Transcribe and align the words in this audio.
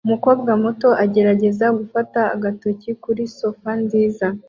Umukobwa 0.07 0.51
muto 0.63 0.89
agerageza 1.03 1.65
gufata 1.79 2.19
agatotsi 2.35 2.89
kuri 3.03 3.23
sofa 3.37 3.71
nziza 3.83 4.27